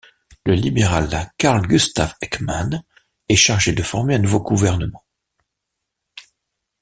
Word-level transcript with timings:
Le 0.47 0.55
libéral 0.55 1.31
Carl 1.37 1.61
Gustaf 1.67 2.15
Ekman 2.21 2.81
est 3.29 3.35
chargé 3.35 3.71
de 3.73 3.83
former 3.83 4.15
un 4.15 4.17
nouveau 4.17 4.39
gouvernement. 4.39 5.05